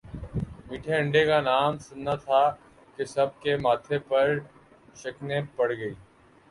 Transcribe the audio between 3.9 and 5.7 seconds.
پر شکنیں پڑ